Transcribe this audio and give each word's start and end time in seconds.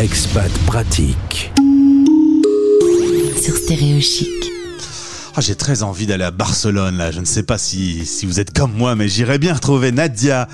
Expat 0.00 0.50
pratique. 0.64 1.52
Sur 3.38 3.54
Stéréo 3.54 4.00
Chic. 4.00 4.50
Ah, 5.36 5.42
j'ai 5.42 5.54
très 5.54 5.82
envie 5.82 6.06
d'aller 6.06 6.24
à 6.24 6.30
Barcelone 6.30 6.96
là. 6.96 7.10
Je 7.10 7.20
ne 7.20 7.26
sais 7.26 7.42
pas 7.42 7.58
si, 7.58 8.06
si 8.06 8.24
vous 8.24 8.40
êtes 8.40 8.56
comme 8.56 8.72
moi, 8.72 8.96
mais 8.96 9.08
j'irais 9.08 9.38
bien 9.38 9.52
retrouver 9.52 9.92
Nadia 9.92 10.48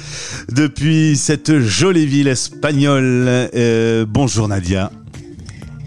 depuis 0.50 1.16
cette 1.16 1.60
jolie 1.60 2.06
ville 2.06 2.26
espagnole. 2.26 3.26
Euh, 3.54 4.04
bonjour 4.08 4.48
Nadia. 4.48 4.90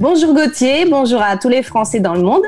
Bonjour 0.01 0.33
Gauthier, 0.33 0.85
bonjour 0.89 1.21
à 1.21 1.35
tous 1.35 1.49
les 1.49 1.61
Français 1.61 1.99
dans 1.99 2.13
le 2.13 2.21
monde. 2.21 2.43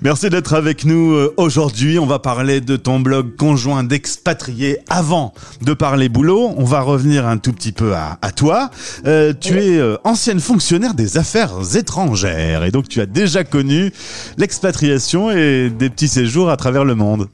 Merci 0.00 0.30
d'être 0.30 0.54
avec 0.54 0.86
nous 0.86 1.12
euh, 1.12 1.34
aujourd'hui. 1.36 1.98
On 1.98 2.06
va 2.06 2.18
parler 2.18 2.62
de 2.62 2.76
ton 2.76 3.00
blog 3.00 3.36
conjoint 3.36 3.84
d'expatriés. 3.84 4.78
Avant 4.88 5.34
de 5.60 5.74
parler 5.74 6.08
boulot, 6.08 6.54
on 6.56 6.64
va 6.64 6.80
revenir 6.80 7.26
un 7.26 7.36
tout 7.36 7.52
petit 7.52 7.72
peu 7.72 7.92
à, 7.94 8.16
toi. 8.32 8.70
Euh, 9.06 9.34
tu 9.38 9.58
es 9.58 9.76
euh, 9.76 9.98
ancienne 10.04 10.40
fonctionnaire 10.40 10.94
des 10.94 11.18
affaires 11.18 11.52
étrangères 11.76 12.64
et 12.64 12.70
donc 12.70 12.88
tu 12.88 13.02
as 13.02 13.06
déjà 13.06 13.44
connu 13.44 13.92
l'expatriation 14.38 15.30
et 15.30 15.68
des 15.68 15.90
petits 15.90 16.08
séjours 16.08 16.48
à 16.48 16.56
travers 16.56 16.86
le 16.86 16.94
monde. 16.94 17.28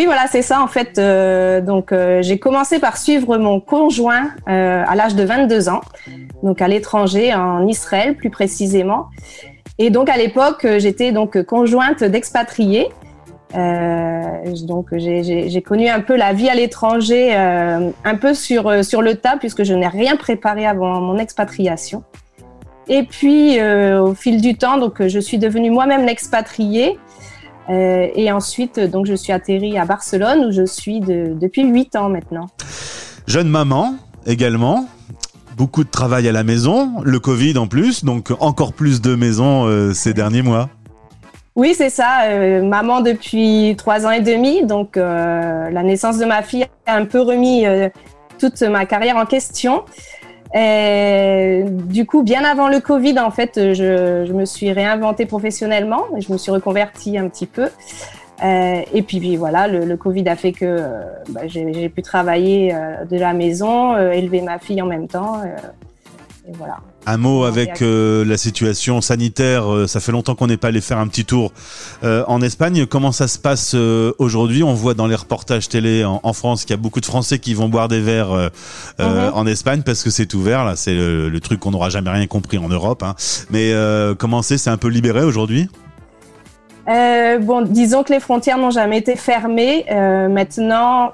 Oui, 0.00 0.06
voilà, 0.06 0.26
c'est 0.28 0.40
ça 0.40 0.62
en 0.62 0.66
fait. 0.66 0.98
donc, 1.64 1.92
j'ai 2.20 2.38
commencé 2.38 2.78
par 2.78 2.96
suivre 2.96 3.36
mon 3.36 3.60
conjoint 3.60 4.30
à 4.46 4.94
l'âge 4.94 5.14
de 5.14 5.24
22 5.24 5.68
ans 5.68 5.82
donc 6.42 6.62
à 6.62 6.68
l'étranger, 6.68 7.34
en 7.34 7.66
Israël 7.66 8.16
plus 8.16 8.30
précisément. 8.30 9.06
Et 9.78 9.90
donc 9.90 10.08
à 10.08 10.16
l'époque, 10.16 10.66
j'étais 10.78 11.12
donc 11.12 11.42
conjointe 11.42 12.04
d'expatriés. 12.04 12.88
Euh, 13.56 14.20
donc 14.62 14.88
j'ai 14.96 15.62
connu 15.62 15.88
un 15.88 16.00
peu 16.00 16.16
la 16.16 16.32
vie 16.32 16.48
à 16.48 16.54
l'étranger, 16.54 17.34
euh, 17.34 17.90
un 18.04 18.14
peu 18.14 18.32
sur 18.32 18.68
euh, 18.68 18.84
sur 18.84 19.02
le 19.02 19.16
tas 19.16 19.36
puisque 19.38 19.64
je 19.64 19.74
n'ai 19.74 19.88
rien 19.88 20.16
préparé 20.16 20.66
avant 20.66 21.00
mon 21.00 21.18
expatriation. 21.18 22.04
Et 22.88 23.02
puis 23.02 23.58
euh, 23.58 24.00
au 24.00 24.14
fil 24.14 24.40
du 24.40 24.56
temps, 24.56 24.78
donc 24.78 25.04
je 25.06 25.18
suis 25.18 25.38
devenue 25.38 25.70
moi-même 25.70 26.04
l'expatriée. 26.04 26.98
Et 27.70 28.32
ensuite, 28.32 28.80
donc 28.80 29.06
je 29.06 29.14
suis 29.14 29.32
atterrie 29.32 29.78
à 29.78 29.84
Barcelone 29.84 30.46
où 30.46 30.50
je 30.50 30.66
suis 30.66 31.00
de, 31.00 31.34
depuis 31.40 31.64
huit 31.64 31.94
ans 31.94 32.08
maintenant. 32.08 32.48
Jeune 33.26 33.48
maman 33.48 33.94
également 34.26 34.86
beaucoup 35.60 35.84
de 35.84 35.90
travail 35.90 36.26
à 36.26 36.32
la 36.32 36.42
maison, 36.42 37.02
le 37.04 37.20
Covid 37.20 37.58
en 37.58 37.66
plus, 37.66 38.02
donc 38.02 38.32
encore 38.40 38.72
plus 38.72 39.02
de 39.02 39.14
maisons 39.14 39.66
euh, 39.66 39.92
ces 39.92 40.14
derniers 40.14 40.40
mois. 40.40 40.70
Oui, 41.54 41.74
c'est 41.76 41.90
ça. 41.90 42.22
Euh, 42.30 42.62
maman 42.62 43.02
depuis 43.02 43.74
trois 43.76 44.06
ans 44.06 44.10
et 44.10 44.22
demi, 44.22 44.64
donc 44.64 44.96
euh, 44.96 45.68
la 45.68 45.82
naissance 45.82 46.16
de 46.16 46.24
ma 46.24 46.40
fille 46.40 46.64
a 46.86 46.96
un 46.96 47.04
peu 47.04 47.20
remis 47.20 47.64
toute 48.38 48.62
ma 48.62 48.86
carrière 48.86 49.16
en 49.16 49.26
question. 49.26 49.82
Et, 50.54 51.64
du 51.68 52.06
coup, 52.06 52.22
bien 52.22 52.44
avant 52.44 52.68
le 52.68 52.80
Covid, 52.80 53.18
en 53.20 53.30
fait, 53.30 53.52
je, 53.56 54.24
je 54.26 54.32
me 54.32 54.44
suis 54.44 54.72
réinventée 54.72 55.26
professionnellement 55.26 56.04
je 56.18 56.32
me 56.32 56.38
suis 56.38 56.50
reconvertie 56.50 57.18
un 57.18 57.28
petit 57.28 57.46
peu. 57.46 57.68
Euh, 58.42 58.82
et 58.92 59.02
puis, 59.02 59.36
voilà, 59.36 59.68
le, 59.68 59.96
Covid 59.96 60.28
a 60.28 60.36
fait 60.36 60.52
que 60.52 60.64
euh, 60.64 61.02
bah, 61.28 61.42
j'ai 61.46 61.88
pu 61.88 62.02
travailler 62.02 62.74
euh, 62.74 63.04
de 63.04 63.18
la 63.18 63.32
maison, 63.32 63.96
élever 64.10 64.40
ma 64.40 64.58
fille 64.58 64.80
en 64.80 64.86
même 64.86 65.08
temps. 65.08 65.42
Et 66.48 66.52
voilà. 66.52 66.78
Un 67.06 67.16
mot 67.16 67.44
avec 67.44 67.80
la 67.80 68.36
situation 68.36 69.00
sanitaire. 69.00 69.64
ça 69.86 70.00
fait 70.00 70.12
longtemps 70.12 70.34
qu'on 70.34 70.46
n'est 70.46 70.56
pas 70.56 70.68
allé 70.68 70.80
faire 70.80 70.98
un 70.98 71.06
petit 71.06 71.24
tour 71.24 71.52
en 72.02 72.42
Espagne. 72.42 72.86
Comment 72.86 73.12
ça 73.12 73.28
se 73.28 73.38
passe 73.38 73.74
aujourd'hui? 73.74 74.62
On 74.62 74.74
voit 74.74 74.94
dans 74.94 75.06
les 75.06 75.14
reportages 75.14 75.68
télé 75.68 76.04
en, 76.04 76.32
France 76.32 76.64
qu'il 76.64 76.70
y 76.70 76.78
a 76.78 76.82
beaucoup 76.82 77.00
de 77.00 77.06
Français 77.06 77.38
qui 77.38 77.54
vont 77.54 77.68
boire 77.68 77.88
des 77.88 78.00
verres 78.00 78.50
mhm. 78.98 79.32
en 79.34 79.46
Espagne 79.46 79.82
parce 79.82 80.02
que 80.02 80.10
c'est 80.10 80.34
ouvert. 80.34 80.64
Là, 80.64 80.76
c'est 80.76 80.94
le, 80.94 81.40
truc 81.40 81.60
qu'on 81.60 81.70
n'aura 81.70 81.90
jamais 81.90 82.10
rien 82.10 82.26
compris 82.26 82.58
en 82.58 82.68
Europe. 82.68 83.02
Hein. 83.02 83.14
Mais 83.50 83.72
comment 84.18 84.42
c'est? 84.42 84.58
C'est 84.58 84.70
un 84.70 84.76
peu 84.76 84.88
libéré 84.88 85.22
aujourd'hui? 85.22 85.68
Euh, 86.90 87.38
bon, 87.38 87.62
disons 87.62 88.02
que 88.02 88.12
les 88.12 88.20
frontières 88.20 88.58
n'ont 88.58 88.70
jamais 88.70 88.98
été 88.98 89.16
fermées. 89.16 89.84
Euh, 89.90 90.28
maintenant, 90.28 91.12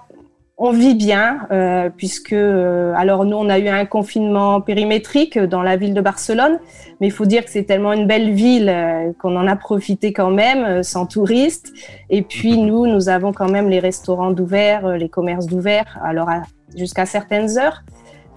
on 0.59 0.73
vit 0.73 0.95
bien, 0.95 1.41
euh, 1.51 1.91
puisque 1.95 2.33
euh, 2.33 2.95
alors 2.97 3.27
nous 3.27 3.37
on 3.37 3.49
a 3.51 3.59
eu 3.59 3.69
un 3.69 3.85
confinement 3.85 4.63
périmétrique 4.63 5.39
dans 5.39 5.63
la 5.63 5.77
ville 5.77 5.93
de 5.93 6.01
Barcelone, 6.01 6.59
mais 7.01 7.09
il 7.09 7.13
faut 7.13 7.27
dire 7.27 7.45
que 7.45 7.51
c'est 7.51 7.65
tellement 7.65 7.93
une 7.93 8.07
belle 8.07 8.33
ville 8.33 8.71
euh, 8.71 9.13
qu'on 9.21 9.37
en 9.37 9.47
a 9.47 9.55
profité 9.55 10.15
quand 10.15 10.31
même 10.31 10.83
sans 10.83 11.05
touristes. 11.05 11.73
Et 12.09 12.23
puis 12.23 12.57
nous, 12.57 12.87
nous 12.87 13.11
avons 13.11 13.33
quand 13.33 13.51
même 13.51 13.69
les 13.69 13.81
restaurants 13.81 14.31
d'ouvert, 14.31 14.97
les 14.97 15.11
commerces 15.11 15.47
d'ouvert, 15.47 15.99
alors 16.03 16.31
jusqu'à 16.75 17.05
certaines 17.05 17.59
heures. 17.59 17.83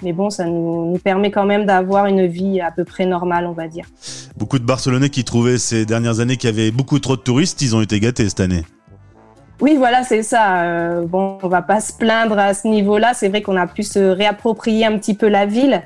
Mais 0.03 0.13
bon, 0.13 0.29
ça 0.29 0.45
nous, 0.45 0.97
permet 1.03 1.29
quand 1.29 1.45
même 1.45 1.65
d'avoir 1.65 2.05
une 2.05 2.25
vie 2.25 2.61
à 2.61 2.71
peu 2.71 2.85
près 2.85 3.05
normale, 3.05 3.45
on 3.45 3.51
va 3.51 3.67
dire. 3.67 3.85
Beaucoup 4.37 4.57
de 4.57 4.63
Barcelonais 4.63 5.09
qui 5.09 5.25
trouvaient 5.25 5.57
ces 5.57 5.85
dernières 5.85 6.21
années 6.21 6.37
qu'il 6.37 6.49
y 6.49 6.53
avait 6.53 6.71
beaucoup 6.71 6.99
trop 6.99 7.17
de 7.17 7.21
touristes, 7.21 7.61
ils 7.61 7.75
ont 7.75 7.81
été 7.81 7.99
gâtés 7.99 8.27
cette 8.29 8.39
année. 8.39 8.63
Oui, 9.61 9.75
voilà, 9.77 10.03
c'est 10.03 10.23
ça. 10.23 10.63
Euh, 10.63 11.01
bon, 11.05 11.37
on 11.43 11.47
va 11.47 11.61
pas 11.61 11.81
se 11.81 11.93
plaindre 11.93 12.37
à 12.37 12.53
ce 12.53 12.67
niveau-là. 12.67 13.13
C'est 13.13 13.29
vrai 13.29 13.41
qu'on 13.41 13.57
a 13.57 13.67
pu 13.67 13.83
se 13.83 13.99
réapproprier 13.99 14.85
un 14.85 14.97
petit 14.97 15.13
peu 15.13 15.27
la 15.27 15.45
ville. 15.45 15.81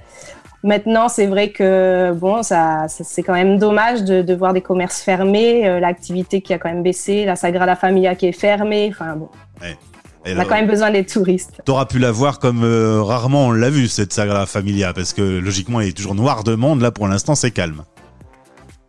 Maintenant, 0.63 1.09
c'est 1.09 1.25
vrai 1.25 1.50
que 1.50 2.13
bon, 2.13 2.41
ça, 2.44 2.85
c'est 2.88 3.23
quand 3.23 3.34
même 3.34 3.57
dommage 3.57 4.03
de, 4.03 4.34
voir 4.34 4.53
des 4.53 4.61
commerces 4.61 5.01
fermés, 5.01 5.67
euh, 5.67 5.79
l'activité 5.79 6.41
qui 6.41 6.53
a 6.53 6.57
quand 6.57 6.69
même 6.69 6.84
baissé, 6.84 7.25
la 7.25 7.35
Sagrada 7.35 7.75
Familia 7.75 8.16
qui 8.16 8.28
est 8.28 8.31
fermée. 8.31 8.89
Enfin 8.91 9.16
bon. 9.16 9.29
Ouais 9.61 9.78
on 10.25 10.40
a 10.40 10.45
quand 10.45 10.55
même 10.55 10.67
besoin 10.67 10.91
des 10.91 11.05
touristes. 11.05 11.61
T'auras 11.66 11.85
pu 11.85 12.00
la 12.00 12.11
voir 12.11 12.40
comme 12.40 12.63
euh, 12.63 13.01
rarement 13.01 13.47
on 13.47 13.51
l'a 13.51 13.69
vu 13.69 13.88
cette 13.88 14.13
Sagrada 14.13 14.45
Familia, 14.45 14.94
parce 14.94 15.13
que 15.13 15.22
logiquement 15.22 15.81
elle 15.81 15.90
est 15.90 15.97
toujours 15.97 16.16
noire 16.16 16.44
de 16.44 16.55
monde. 16.55 16.81
Là 16.81 16.91
pour 16.91 17.07
l'instant 17.07 17.35
c'est 17.35 17.51
calme. 17.51 17.84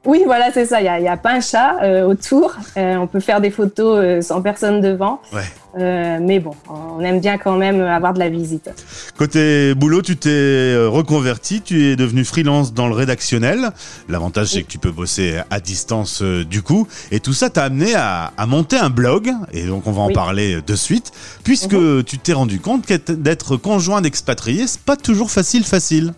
Oui, 0.06 0.22
voilà, 0.26 0.52
c'est 0.52 0.66
ça. 0.66 0.80
Il 0.80 0.84
n'y 0.84 1.08
a, 1.08 1.12
a, 1.12 1.16
pas 1.16 1.32
un 1.32 1.40
chat 1.40 1.78
euh, 1.82 2.04
autour. 2.04 2.54
Euh, 2.76 2.96
on 2.96 3.06
peut 3.06 3.20
faire 3.20 3.40
des 3.40 3.50
photos 3.50 3.98
euh, 3.98 4.20
sans 4.20 4.42
personne 4.42 4.80
devant. 4.80 5.20
Ouais. 5.32 6.20
mais 6.20 6.40
bon, 6.40 6.52
on 6.68 7.00
aime 7.00 7.20
bien 7.20 7.38
quand 7.38 7.56
même 7.56 7.80
avoir 7.80 8.12
de 8.12 8.18
la 8.18 8.28
visite. 8.28 8.70
Côté 9.16 9.74
boulot, 9.74 10.02
tu 10.02 10.16
t'es 10.16 10.76
reconverti, 10.86 11.62
tu 11.62 11.86
es 11.86 11.96
devenu 11.96 12.24
freelance 12.24 12.74
dans 12.74 12.86
le 12.86 12.94
rédactionnel. 12.94 13.70
L'avantage, 14.08 14.48
c'est 14.48 14.62
que 14.62 14.68
tu 14.68 14.78
peux 14.78 14.92
bosser 14.92 15.40
à 15.50 15.58
distance 15.58 16.22
du 16.22 16.62
coup. 16.62 16.86
Et 17.10 17.18
tout 17.18 17.32
ça 17.32 17.50
t'a 17.50 17.64
amené 17.64 17.94
à, 17.94 18.32
à, 18.36 18.46
monter 18.46 18.76
un 18.76 18.90
blog. 18.90 19.30
Et 19.52 19.64
donc, 19.64 19.86
on 19.86 19.92
va 19.92 20.02
en 20.02 20.12
parler 20.12 20.60
de 20.64 20.76
suite. 20.76 21.12
Puisque 21.42 21.72
mhm. 21.72 22.04
tu 22.04 22.18
t'es 22.18 22.34
rendu 22.34 22.60
compte 22.60 22.86
qu'être 22.86 23.56
conjoint 23.56 24.00
d'expatrié, 24.00 24.66
c'est 24.66 24.82
pas 24.82 24.96
toujours 24.96 25.30
facile, 25.30 25.64
facile. 25.64 26.12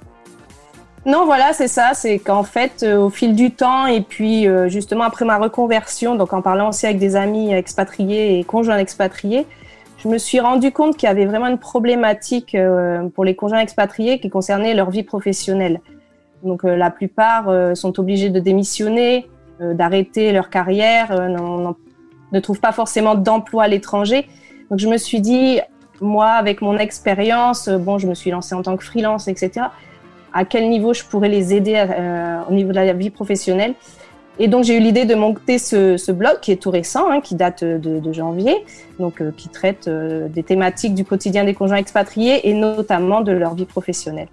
Non, 1.07 1.25
voilà, 1.25 1.53
c'est 1.53 1.69
ça. 1.69 1.93
C'est 1.95 2.19
qu'en 2.19 2.43
fait, 2.43 2.83
euh, 2.83 2.99
au 2.99 3.11
fil 3.11 3.37
du 3.37 3.53
temps, 3.53 3.87
et 3.87 4.01
puis 4.01 4.49
euh, 4.49 4.69
justement 4.69 5.05
après 5.05 5.25
ma 5.25 5.39
reconversion, 5.39 6.17
donc 6.17 6.33
en 6.33 6.43
parlant 6.43 6.71
aussi 6.71 6.85
avec 6.85 6.99
des 6.99 7.15
amis 7.15 7.55
expatriés 7.55 8.41
et 8.41 8.45
conjoints 8.45 8.79
expatriés, 8.79 9.47
je 9.99 10.09
me 10.09 10.19
suis 10.19 10.41
rendu 10.41 10.73
compte 10.73 10.97
qu'il 10.97 11.07
y 11.07 11.11
avait 11.11 11.25
vraiment 11.25 11.47
une 11.47 11.59
problématique 11.59 12.57
euh, 12.57 13.09
pour 13.11 13.25
les 13.25 13.37
conjoints 13.37 13.61
expatriés 13.61 14.19
qui 14.19 14.31
concernait 14.31 14.75
leur 14.75 14.91
vie 14.91 15.05
professionnelle. 15.05 15.81
Donc 16.43 16.65
la 16.65 16.91
plupart 16.91 17.51
sont 17.75 17.99
obligés 17.99 18.29
de 18.29 18.39
démissionner, 18.39 19.27
d'arrêter 19.59 20.33
leur 20.33 20.51
carrière, 20.51 21.11
ne 21.19 22.41
trouvent 22.41 22.61
pas 22.61 22.73
forcément 22.73 23.15
d'emploi 23.15 23.65
à 23.65 23.69
l'étranger. 23.69 24.29
Donc 24.71 24.79
je 24.79 24.87
me 24.87 24.99
suis 24.99 25.21
dit, 25.21 25.61
moi, 26.01 26.29
avec 26.33 26.61
mon 26.61 26.77
expérience, 26.77 27.69
bon, 27.71 27.99
je 27.99 28.07
me 28.07 28.15
suis 28.15 28.31
lancée 28.31 28.55
en 28.55 28.63
tant 28.63 28.77
que 28.77 28.85
freelance, 28.85 29.29
etc 29.29 29.69
à 30.37 30.45
quel 30.45 30.69
niveau 30.69 30.93
je 30.93 31.03
pourrais 31.03 31.31
les 31.31 31.55
aider 31.55 31.75
euh, 31.77 32.41
au 32.49 32.53
niveau 32.53 32.69
de 32.69 32.75
la 32.75 32.93
vie 32.93 33.09
professionnelle. 33.09 33.75
Et 34.39 34.49
donc 34.49 34.65
j'ai 34.65 34.77
eu 34.77 34.81
l'idée 34.81 35.07
de 35.07 35.15
monter 35.15 35.57
ce, 35.59 36.13
blog 36.13 36.41
qui 36.43 36.53
est 36.53 36.57
tout 36.57 36.71
récent, 36.71 37.11
hein, 37.11 37.23
qui 37.23 37.35
date 37.35 37.65
de, 37.65 38.13
janvier, 38.13 38.55
donc 38.99 39.23
euh, 39.23 39.31
qui 39.35 39.49
traite 39.49 39.89
euh, 39.89 40.29
des 40.29 40.43
thématiques 40.43 40.95
du 40.95 41.07
quotidien 41.07 41.45
des 41.45 41.55
conjoints 41.55 41.79
expatriés 41.79 42.47
et 42.51 42.53
notamment 42.53 43.23
de 43.23 43.33
leur 43.33 43.55
vie 43.55 43.65
professionnelle. 43.65 44.29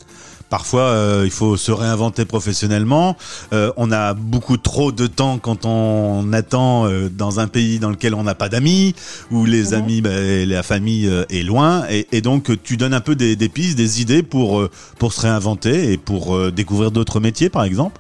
Parfois, 0.49 1.21
il 1.23 1.31
faut 1.31 1.57
se 1.57 1.71
réinventer 1.71 2.25
professionnellement. 2.25 3.18
on 3.51 3.91
a 3.91 4.13
beaucoup 4.13 4.57
trop 4.57 4.91
de 4.91 5.07
temps 5.07 5.39
quand 5.39 5.65
on 5.65 6.31
attend 6.33 6.88
dans 7.12 7.39
un 7.39 7.47
pays 7.47 7.79
dans 7.79 7.89
lequel 7.89 8.13
on 8.13 8.23
n'a 8.23 8.35
pas 8.35 8.50
d'amis, 8.50 8.94
où 9.31 9.45
les 9.45 9.69
mhm. 9.69 9.73
amis, 9.73 10.01
bah, 10.01 10.12
la 10.45 10.63
famille 10.63 11.12
est 11.29 11.44
loin. 11.44 11.85
Et, 11.89 12.21
donc, 12.21 12.51
tu 12.63 12.77
donnes 12.77 12.94
un 12.94 13.01
peu 13.01 13.15
des, 13.15 13.35
des 13.35 13.50
pistes, 13.50 13.77
des 13.77 14.01
idées 14.01 14.23
pour, 14.23 14.68
pour 15.00 15.13
se 15.13 15.21
réinventer 15.21 15.91
et 15.91 15.97
pour 15.97 16.51
découvrir 16.51 16.91
d'autres 16.91 17.19
métiers, 17.19 17.50
par 17.50 17.63
exemple? 17.63 18.00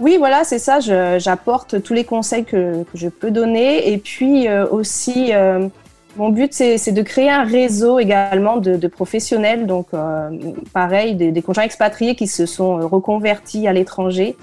Oui, 0.00 0.16
voilà, 0.16 0.44
c'est 0.44 0.58
ça. 0.58 0.80
J'apporte 1.18 1.82
tous 1.82 1.92
les 1.92 2.04
conseils 2.04 2.44
que, 2.44 2.84
je 2.94 3.08
peux 3.08 3.30
donner. 3.30 3.92
Et 3.92 3.98
puis 3.98 4.48
euh, 4.48 4.66
aussi, 4.66 5.34
euh, 5.34 5.68
mon 6.16 6.30
but, 6.30 6.52
c'est 6.52 6.92
de 6.92 7.02
créer 7.02 7.30
un 7.30 7.44
réseau 7.44 7.98
également 7.98 8.56
de, 8.56 8.86
professionnels. 8.88 9.66
Donc, 9.66 9.88
euh, 9.94 10.30
pareil, 10.72 11.14
des, 11.14 11.32
des, 11.32 11.42
conjoints 11.42 11.64
expatriés 11.64 12.14
qui 12.14 12.26
se 12.26 12.46
sont 12.46 12.76
reconvertis 12.88 13.66
à 13.68 13.72
l'étranger. 13.72 14.36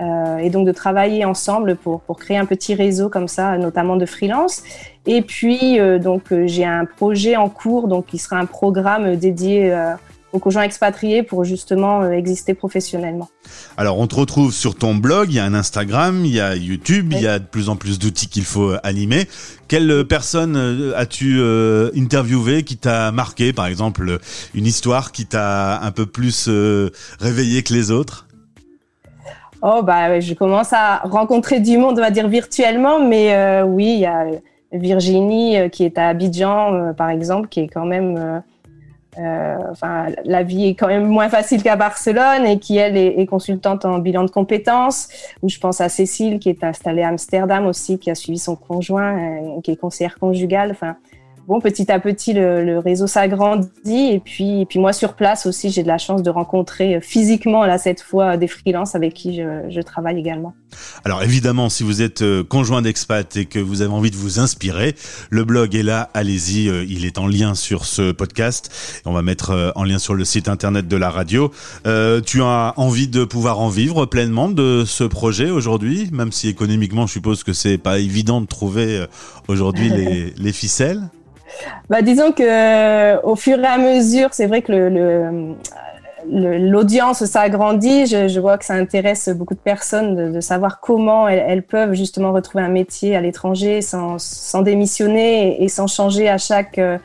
et 0.00 0.50
donc, 0.50 0.66
de 0.66 0.72
travailler 0.72 1.24
ensemble 1.24 1.76
pour, 1.76 2.00
pour 2.00 2.18
créer 2.18 2.36
un 2.36 2.46
petit 2.46 2.74
réseau 2.74 3.08
comme 3.08 3.28
ça, 3.28 3.56
notamment 3.58 3.96
de 3.96 4.06
freelance. 4.06 4.62
Et 5.06 5.22
puis, 5.22 5.78
donc, 6.00 6.32
j'ai 6.46 6.64
un 6.64 6.84
projet 6.84 7.36
en 7.36 7.48
cours, 7.48 7.86
donc 7.86 8.06
qui 8.06 8.18
sera 8.18 8.36
un 8.38 8.46
programme 8.46 9.16
dédié 9.16 9.72
aux 10.34 10.38
conjoints 10.38 10.64
expatriés 10.64 11.22
pour 11.22 11.44
justement 11.44 12.10
exister 12.10 12.52
professionnellement. 12.52 13.28
Alors, 13.76 13.98
on 13.98 14.06
te 14.06 14.16
retrouve 14.16 14.52
sur 14.52 14.74
ton 14.74 14.94
blog, 14.94 15.28
il 15.30 15.36
y 15.36 15.38
a 15.38 15.44
un 15.44 15.54
Instagram, 15.54 16.24
il 16.24 16.34
y 16.34 16.40
a 16.40 16.54
YouTube, 16.56 17.12
il 17.12 17.22
y 17.22 17.26
a 17.26 17.38
de 17.38 17.44
plus 17.44 17.68
en 17.68 17.76
plus 17.76 17.98
d'outils 17.98 18.28
qu'il 18.28 18.44
faut 18.44 18.72
animer. 18.82 19.26
Quelle 19.68 20.04
personne 20.06 20.92
as-tu 20.96 21.40
interviewé 21.96 22.64
qui 22.64 22.76
t'a 22.76 23.12
marqué, 23.12 23.52
par 23.52 23.66
exemple, 23.66 24.18
une 24.54 24.66
histoire 24.66 25.12
qui 25.12 25.24
t'a 25.24 25.80
un 25.80 25.90
peu 25.92 26.04
plus 26.04 26.50
réveillé 27.20 27.62
que 27.62 27.72
les 27.72 27.90
autres? 27.90 28.26
Oh 29.66 29.82
bah 29.82 30.20
je 30.20 30.34
commence 30.34 30.74
à 30.74 30.98
rencontrer 31.04 31.58
du 31.58 31.78
monde, 31.78 31.94
on 31.96 32.02
va 32.02 32.10
dire 32.10 32.28
virtuellement, 32.28 33.00
mais 33.00 33.34
euh, 33.34 33.64
oui, 33.64 33.94
il 33.94 34.00
y 34.00 34.04
a 34.04 34.26
Virginie 34.72 35.58
euh, 35.58 35.68
qui 35.70 35.84
est 35.84 35.96
à 35.96 36.08
Abidjan, 36.08 36.74
euh, 36.74 36.92
par 36.92 37.08
exemple, 37.08 37.48
qui 37.48 37.60
est 37.60 37.68
quand 37.68 37.86
même, 37.86 38.42
enfin 39.16 40.06
la 40.24 40.42
vie 40.42 40.68
est 40.68 40.74
quand 40.74 40.88
même 40.88 41.06
moins 41.06 41.28
facile 41.28 41.62
qu'à 41.62 41.76
Barcelone 41.76 42.46
et 42.46 42.58
qui 42.58 42.76
elle 42.76 42.96
est, 42.96 43.26
consultante 43.26 43.84
en 43.84 43.98
bilan 43.98 44.24
de 44.24 44.30
compétences. 44.30 45.08
Ou 45.42 45.48
je 45.48 45.58
pense 45.58 45.80
à 45.80 45.88
Cécile 45.88 46.38
qui 46.38 46.48
est 46.50 46.64
installée 46.64 47.02
à 47.02 47.08
Amsterdam 47.08 47.66
aussi, 47.66 47.98
qui 47.98 48.10
a 48.10 48.14
suivi 48.14 48.38
son 48.38 48.56
conjoint, 48.56 49.60
qui 49.62 49.70
est 49.70 49.76
conseillère 49.76 50.18
conjugale. 50.18 50.70
Enfin 50.70 50.96
bon, 51.46 51.60
petit 51.60 51.90
à 51.90 51.98
petit, 51.98 52.32
le, 52.32 52.78
réseau 52.78 53.06
s'agrandit. 53.06 53.68
Et 53.86 54.20
puis, 54.20 54.62
et 54.62 54.66
puis 54.66 54.78
moi, 54.78 54.92
sur 54.92 55.14
place 55.14 55.46
aussi, 55.46 55.70
j'ai 55.70 55.82
de 55.82 55.88
la 55.88 55.98
chance 55.98 56.22
de 56.22 56.30
rencontrer 56.30 56.96
euh, 56.96 57.00
physiquement, 57.00 57.64
là, 57.64 57.78
cette 57.78 58.00
fois, 58.00 58.36
des 58.36 58.48
freelances 58.48 58.94
avec 58.94 59.14
qui 59.14 59.36
je, 59.36 59.80
travaille 59.82 60.18
également. 60.18 60.54
Alors, 61.04 61.22
évidemment, 61.22 61.68
si 61.68 61.82
vous 61.82 62.00
êtes 62.00 62.22
euh, 62.22 62.42
conjoint 62.42 62.80
d'expat 62.80 63.36
et 63.36 63.44
que 63.44 63.58
vous 63.58 63.82
avez 63.82 63.92
envie 63.92 64.10
de 64.10 64.16
vous 64.16 64.40
inspirer, 64.40 64.94
le 65.30 65.44
blog 65.44 65.74
est 65.74 65.82
là, 65.82 66.10
allez-y. 66.14 66.68
Euh, 66.68 66.84
il 66.88 67.04
est 67.04 67.18
en 67.18 67.26
lien 67.26 67.54
sur 67.54 67.84
ce 67.84 68.12
podcast. 68.12 69.02
On 69.04 69.12
va 69.12 69.22
mettre 69.22 69.72
en 69.76 69.84
lien 69.84 69.98
sur 69.98 70.14
le 70.14 70.24
site 70.24 70.48
internet 70.48 70.88
de 70.88 70.96
la 70.96 71.10
radio. 71.10 71.50
tu 71.84 72.42
as 72.42 72.74
envie 72.76 73.08
de 73.08 73.24
pouvoir 73.24 73.60
en 73.60 73.68
vivre 73.68 74.06
pleinement 74.06 74.48
de 74.48 74.84
ce 74.86 75.04
projet 75.04 75.50
aujourd'hui, 75.50 76.08
même 76.12 76.32
si 76.32 76.48
économiquement, 76.48 77.06
je 77.06 77.12
suppose 77.12 77.44
que 77.44 77.52
c'est 77.52 77.78
pas 77.78 77.98
évident 77.98 78.40
de 78.40 78.46
trouver 78.46 79.04
aujourd'hui 79.48 79.88
les, 79.90 80.32
les 80.36 80.52
ficelles? 80.52 81.02
Bah, 81.88 82.02
disons 82.02 82.32
que 82.32 82.42
euh, 82.42 83.20
au 83.22 83.36
fur 83.36 83.58
et 83.58 83.66
à 83.66 83.78
mesure, 83.78 84.30
c'est 84.32 84.46
vrai 84.46 84.62
que 84.62 84.72
l'audience 86.26 87.24
s'agrandit. 87.24 88.06
Je, 88.06 88.28
je, 88.28 88.40
vois 88.40 88.58
que 88.58 88.64
ça 88.64 88.74
intéresse 88.74 89.28
beaucoup 89.28 89.54
de 89.54 89.60
personnes 89.60 90.32
de, 90.32 90.40
savoir 90.40 90.80
comment 90.80 91.28
elles, 91.28 91.62
peuvent 91.62 91.94
justement 91.94 92.32
retrouver 92.32 92.64
un 92.64 92.68
métier 92.68 93.16
à 93.16 93.20
l'étranger 93.20 93.82
sans, 93.82 94.62
démissionner 94.62 95.62
et, 95.62 95.68
sans 95.68 95.86
changer 95.86 96.28
à 96.28 96.38
chaque, 96.38 96.78
euh, 96.78 96.98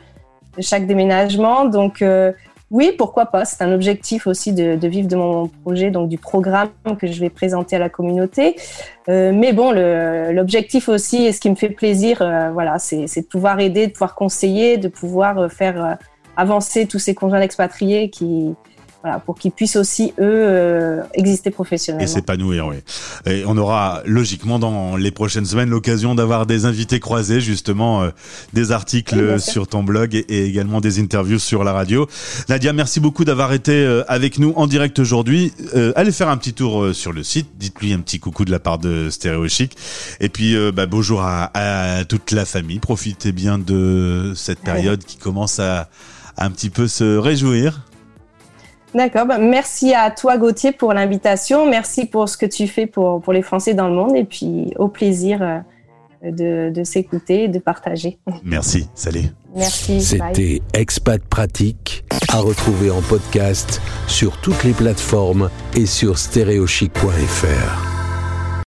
déménagement. 0.80 1.64
Donc, 1.64 2.02
euh, 2.02 2.32
oui, 2.70 2.92
pourquoi 2.96 3.26
pas. 3.26 3.44
C'est 3.44 3.62
un 3.64 3.72
objectif 3.72 4.28
aussi 4.28 4.52
de, 4.52 4.76
de, 4.76 4.88
vivre 4.88 5.08
de 5.08 5.16
mon 5.16 5.48
projet, 5.48 5.90
donc 5.90 6.08
du 6.08 6.18
programme 6.18 6.70
que 6.98 7.08
je 7.08 7.20
vais 7.20 7.30
présenter 7.30 7.74
à 7.74 7.78
la 7.80 7.88
communauté. 7.88 8.54
Euh, 9.08 9.32
mais 9.34 9.52
bon, 9.52 9.72
l'objectif 9.72 10.88
aussi, 10.88 11.26
et 11.26 11.32
ce 11.32 11.40
qui 11.40 11.50
me 11.50 11.56
fait 11.56 11.70
plaisir, 11.70 12.22
euh, 12.22 12.50
voilà, 12.52 12.78
c'est 12.78 13.06
de 13.06 13.26
pouvoir 13.26 13.58
aider, 13.58 13.88
de 13.88 13.92
pouvoir 13.92 14.14
conseiller, 14.14 14.78
de 14.78 14.86
pouvoir 14.86 15.38
euh, 15.38 15.48
faire 15.48 15.84
euh, 15.84 15.94
avancer 16.36 16.86
tous 16.86 17.00
ces 17.00 17.14
conjoints 17.14 17.40
expatriés 17.40 18.08
qui, 18.08 18.54
voilà, 19.02 19.18
pour 19.18 19.38
qu'ils 19.38 19.50
puissent 19.50 19.76
aussi 19.76 20.12
eux 20.18 20.44
euh, 20.46 21.02
exister 21.14 21.50
professionnellement. 21.50 22.04
Et 22.04 22.06
s'épanouir, 22.06 22.66
oui. 22.66 22.76
Et 23.24 23.44
on 23.46 23.56
aura 23.56 24.02
logiquement 24.04 24.58
dans 24.58 24.96
les 24.96 25.10
prochaines 25.10 25.46
semaines 25.46 25.70
l'occasion 25.70 26.14
d'avoir 26.14 26.44
des 26.44 26.66
invités 26.66 27.00
croisés, 27.00 27.40
justement, 27.40 28.02
euh, 28.02 28.10
des 28.52 28.72
articles 28.72 29.40
sur 29.40 29.66
ton 29.66 29.82
blog 29.82 30.14
et, 30.14 30.44
également 30.44 30.82
des 30.82 31.00
interviews 31.00 31.38
sur 31.38 31.64
la 31.64 31.72
radio. 31.72 32.06
Nadia, 32.50 32.74
merci 32.74 33.00
beaucoup 33.00 33.24
d'avoir 33.24 33.54
été 33.54 33.72
euh, 33.72 34.04
avec 34.06 34.38
nous 34.38 34.52
en 34.56 34.66
direct 34.66 34.98
aujourd'hui. 34.98 35.52
allez 35.96 36.12
faire 36.12 36.28
un 36.28 36.36
petit 36.36 36.52
tour 36.52 36.94
sur 36.94 37.12
le 37.12 37.22
site, 37.22 37.48
dites-lui 37.56 37.94
un 37.94 38.00
petit 38.00 38.20
coucou 38.20 38.44
de 38.44 38.50
la 38.50 38.58
part 38.58 38.78
de 38.78 39.08
Stéréo 39.08 39.48
Chic. 39.48 39.76
Et 40.20 40.28
puis, 40.28 40.54
bah, 40.72 40.84
bonjour 40.84 41.22
à, 41.22 41.50
à, 41.54 42.04
toute 42.04 42.32
la 42.32 42.44
famille. 42.44 42.80
Profitez 42.80 43.32
bien 43.32 43.58
de 43.58 44.34
cette 44.36 44.60
période 44.60 45.02
qui 45.04 45.16
commence 45.16 45.58
à, 45.58 45.88
à 46.36 46.44
un 46.44 46.50
petit 46.50 46.70
peu 46.70 46.86
se 46.86 47.16
réjouir. 47.16 47.80
D'accord. 48.94 49.26
Bah, 49.26 49.38
merci 49.38 49.94
à 49.94 50.10
toi, 50.10 50.36
Gauthier, 50.36 50.72
pour 50.72 50.92
l'invitation. 50.92 51.66
Merci 51.66 52.06
pour 52.06 52.28
ce 52.28 52.36
que 52.36 52.46
tu 52.46 52.66
fais 52.66 52.86
pour, 52.86 53.20
pour 53.20 53.32
les 53.32 53.42
Français 53.42 53.74
dans 53.74 53.88
le 53.88 53.94
monde. 53.94 54.16
Et 54.16 54.24
puis, 54.24 54.72
au 54.78 54.88
plaisir 54.88 55.42
euh, 55.42 55.58
de, 56.30 56.70
de 56.70 56.84
s'écouter 56.84 57.44
et 57.44 57.48
de 57.48 57.58
partager. 57.58 58.18
Merci. 58.44 58.88
Salut. 58.94 59.24
Merci. 59.54 60.00
C'était 60.00 60.62
Expat 60.74 61.22
Pratique 61.22 62.04
à 62.28 62.38
retrouver 62.38 62.90
en 62.90 63.00
podcast 63.02 63.80
sur 64.06 64.36
toutes 64.40 64.64
les 64.64 64.72
plateformes 64.72 65.50
et 65.74 65.86
sur 65.86 66.18
stéréochic.fr. 66.18 67.89